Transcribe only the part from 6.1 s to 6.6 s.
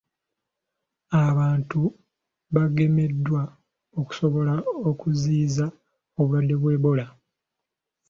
obulwadde